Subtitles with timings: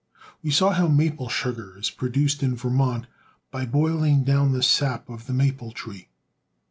[0.41, 3.05] We saw how maple sugar is produced in Ver mont
[3.51, 6.07] by boihng down the sap of the maple tree.